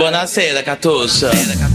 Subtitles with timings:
[0.00, 1.28] Buonasera, Catussa.
[1.28, 1.69] Catussa.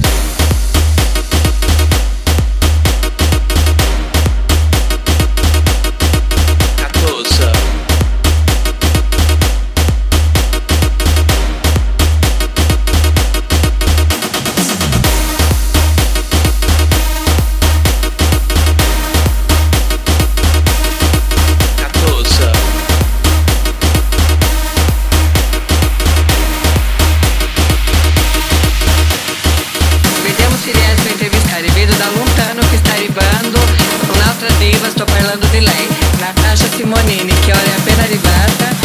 [34.46, 35.88] Un'altra diva, sto parlando di lei,
[36.20, 38.85] Natasha Simonini, che ora è appena arrivata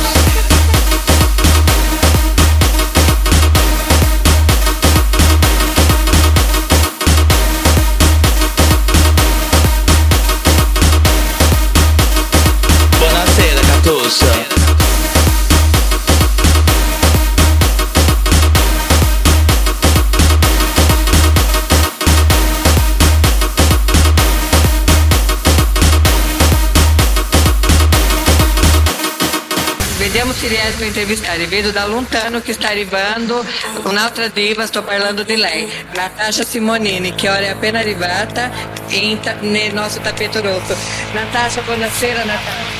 [30.11, 31.47] Vediamo se riesco a intervistare.
[31.47, 33.45] Vedo da lontano che sta arrivando
[33.83, 38.51] un'altra diva, sto parlando di lei, Natasha Simonini, che ora è appena arrivata
[38.89, 40.75] entra nel nostro tappeto rosso.
[41.13, 42.79] Natasha, buonasera Natasha.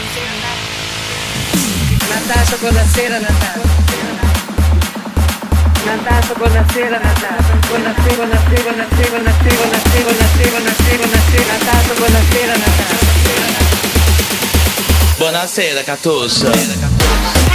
[2.10, 3.70] Natasha, buonasera Natasha.
[5.86, 7.60] Natasha, buonasera Natasha.
[7.70, 9.51] Buonasera, buonasera, buonasera, buonasera,
[15.42, 16.52] Buonasera, Catussa.
[16.52, 17.51] Buonasera,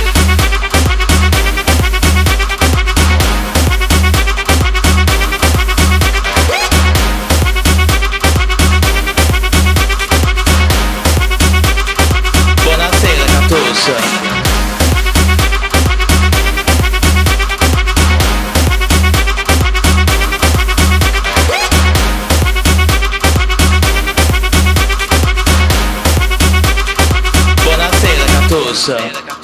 [28.86, 29.35] So.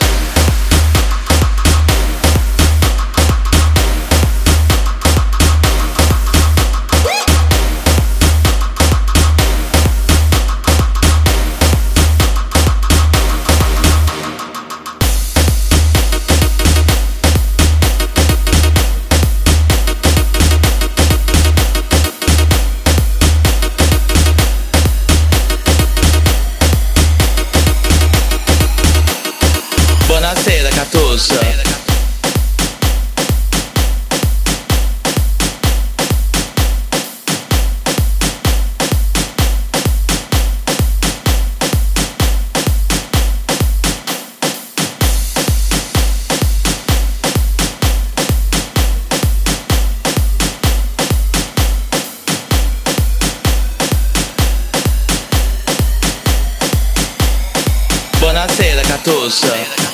[59.03, 59.49] Sentosa.
[59.49, 59.92] Uh,